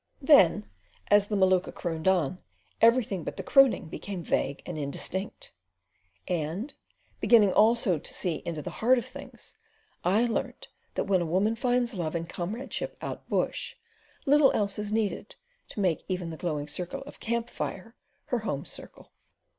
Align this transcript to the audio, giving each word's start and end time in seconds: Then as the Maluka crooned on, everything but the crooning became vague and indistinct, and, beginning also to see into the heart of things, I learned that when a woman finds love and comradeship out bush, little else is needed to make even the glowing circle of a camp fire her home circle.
Then 0.23 0.67
as 1.11 1.27
the 1.27 1.35
Maluka 1.35 1.71
crooned 1.71 2.07
on, 2.07 2.39
everything 2.81 3.23
but 3.23 3.37
the 3.37 3.43
crooning 3.43 3.87
became 3.87 4.23
vague 4.23 4.63
and 4.65 4.75
indistinct, 4.75 5.53
and, 6.27 6.73
beginning 7.19 7.53
also 7.53 7.99
to 7.99 8.11
see 8.11 8.41
into 8.43 8.63
the 8.63 8.71
heart 8.81 8.97
of 8.97 9.05
things, 9.05 9.53
I 10.03 10.25
learned 10.25 10.67
that 10.95 11.03
when 11.03 11.21
a 11.21 11.25
woman 11.27 11.55
finds 11.55 11.93
love 11.93 12.15
and 12.15 12.27
comradeship 12.27 12.97
out 12.99 13.29
bush, 13.29 13.75
little 14.25 14.51
else 14.53 14.79
is 14.79 14.91
needed 14.91 15.35
to 15.69 15.79
make 15.79 16.03
even 16.07 16.31
the 16.31 16.35
glowing 16.37 16.67
circle 16.67 17.03
of 17.03 17.17
a 17.17 17.19
camp 17.19 17.47
fire 17.47 17.95
her 18.29 18.39
home 18.39 18.65
circle. 18.65 19.11